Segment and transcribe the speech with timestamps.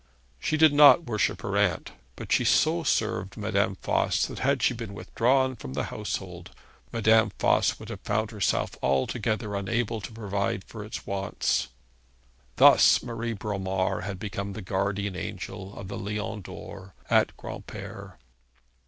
[0.39, 4.73] She did not worship her aunt, but she so served Madame Voss that had she
[4.73, 6.49] been withdrawn from the household
[6.91, 11.67] Madame Voss would have found herself altogether unable to provide for its wants.
[12.55, 18.17] Thus Marie Bromar had become the guardian angel of the Lion d'Or at Granpere.